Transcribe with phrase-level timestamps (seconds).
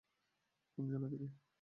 [0.77, 1.27] কোন জেলা থেকে?